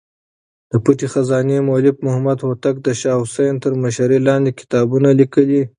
د 0.71 0.73
پټې 0.83 1.07
خزانې 1.13 1.57
مولف 1.67 1.95
محمد 2.05 2.37
هوتک 2.47 2.75
د 2.81 2.87
شاه 3.01 3.19
حسين 3.21 3.53
تر 3.63 3.71
مشرۍ 3.83 4.19
لاندې 4.27 4.51
کتابونه 4.59 5.09
ليکلي. 5.19 5.61